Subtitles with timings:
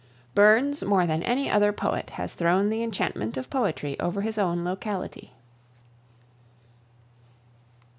[0.33, 4.63] Burns, more than any other poet, has thrown the enchantment of poetry over his own
[4.65, 5.31] locality.